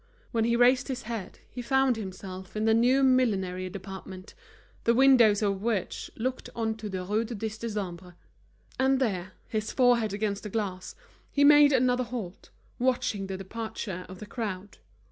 [0.31, 4.33] When he raised his head, he found himself in the new millinery department,
[4.83, 8.15] the windows of which looked on to the Rue du Dix Décembre.
[8.79, 10.95] And there, his forehead against the glass,
[11.31, 14.79] he made another halt, watching the departure of the crowd.